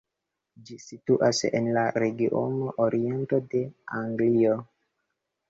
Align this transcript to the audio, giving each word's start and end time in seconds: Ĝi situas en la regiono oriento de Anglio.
Ĝi 0.69 0.77
situas 0.85 1.41
en 1.59 1.67
la 1.75 1.83
regiono 2.05 2.73
oriento 2.87 3.41
de 3.53 3.63
Anglio. 4.01 4.59